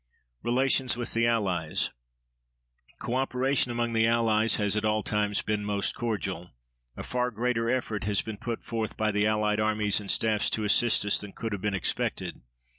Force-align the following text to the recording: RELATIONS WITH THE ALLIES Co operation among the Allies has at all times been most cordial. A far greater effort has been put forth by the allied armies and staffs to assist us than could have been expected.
RELATIONS 0.41 0.97
WITH 0.97 1.13
THE 1.13 1.27
ALLIES 1.27 1.91
Co 2.97 3.13
operation 3.13 3.71
among 3.71 3.93
the 3.93 4.07
Allies 4.07 4.55
has 4.55 4.75
at 4.75 4.83
all 4.83 5.03
times 5.03 5.43
been 5.43 5.63
most 5.63 5.93
cordial. 5.93 6.49
A 6.97 7.03
far 7.03 7.29
greater 7.29 7.69
effort 7.69 8.05
has 8.05 8.23
been 8.23 8.37
put 8.37 8.63
forth 8.63 8.97
by 8.97 9.11
the 9.11 9.27
allied 9.27 9.59
armies 9.59 9.99
and 9.99 10.09
staffs 10.09 10.49
to 10.49 10.63
assist 10.63 11.05
us 11.05 11.19
than 11.19 11.33
could 11.33 11.51
have 11.51 11.61
been 11.61 11.75
expected. 11.75 12.41